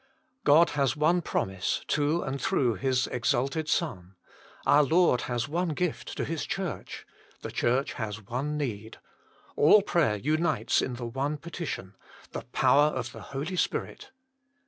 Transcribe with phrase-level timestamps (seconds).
[0.43, 4.15] God has one promise to and through His exalted Son;
[4.65, 7.05] our Lord has one gift to His Church;
[7.43, 8.97] the Church has one need;
[9.55, 11.95] all prayer unites in the one petition
[12.31, 14.09] the power of the Holy Spirit.